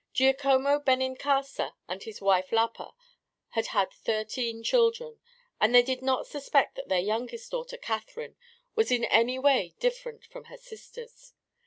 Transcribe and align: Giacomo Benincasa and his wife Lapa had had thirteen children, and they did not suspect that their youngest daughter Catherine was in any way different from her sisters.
Giacomo 0.13 0.79
Benincasa 0.79 1.75
and 1.87 2.01
his 2.01 2.19
wife 2.21 2.51
Lapa 2.51 2.95
had 3.49 3.67
had 3.67 3.93
thirteen 3.93 4.63
children, 4.63 5.19
and 5.59 5.75
they 5.75 5.83
did 5.83 6.01
not 6.01 6.25
suspect 6.25 6.73
that 6.75 6.89
their 6.89 6.97
youngest 6.97 7.51
daughter 7.51 7.77
Catherine 7.77 8.35
was 8.73 8.89
in 8.89 9.03
any 9.05 9.37
way 9.37 9.75
different 9.79 10.25
from 10.25 10.45
her 10.45 10.57
sisters. 10.57 11.33